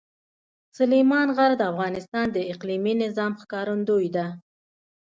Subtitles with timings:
[0.77, 4.25] سلیمان غر د افغانستان د اقلیمي نظام ښکارندوی ده.